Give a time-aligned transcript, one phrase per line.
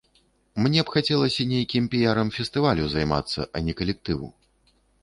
[0.65, 4.27] Мне б хацелася нейкім піярам фестывалю займацца, а не калектыву.